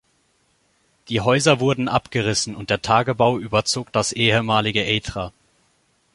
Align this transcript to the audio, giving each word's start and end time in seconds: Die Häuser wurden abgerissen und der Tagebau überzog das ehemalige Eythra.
Die 1.09 1.21
Häuser 1.21 1.59
wurden 1.59 1.87
abgerissen 1.87 2.55
und 2.55 2.71
der 2.71 2.81
Tagebau 2.81 3.37
überzog 3.37 3.93
das 3.93 4.13
ehemalige 4.13 4.83
Eythra. 4.83 5.31